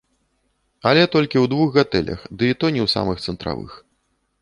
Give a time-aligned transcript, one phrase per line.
[0.91, 3.81] Але толькі ў двух гатэлях, ды і то не ў самых цэнтравых.